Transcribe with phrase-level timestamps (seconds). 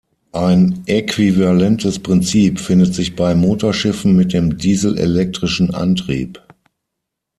[0.33, 6.41] Ein äquivalentes Prinzip findet sich bei Motorschiffen mit dem dieselelektrischen Antrieb.